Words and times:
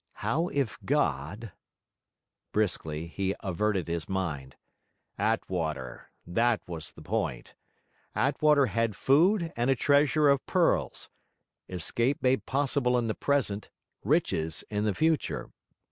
How 0.25 0.47
if 0.47 0.79
God...? 0.83 1.51
Briskly, 2.51 3.05
he 3.05 3.35
averted 3.41 3.87
his 3.87 4.09
mind. 4.09 4.55
Attwater: 5.19 6.09
that 6.25 6.59
was 6.65 6.91
the 6.91 7.03
point. 7.03 7.53
Attwater 8.15 8.65
had 8.69 8.95
food 8.95 9.53
and 9.55 9.69
a 9.69 9.75
treasure 9.75 10.27
of 10.27 10.43
pearls; 10.47 11.11
escape 11.69 12.23
made 12.23 12.47
possible 12.47 12.97
in 12.97 13.05
the 13.05 13.13
present, 13.13 13.69
riches 14.03 14.63
in 14.71 14.85
the 14.85 14.95
future. 14.95 15.51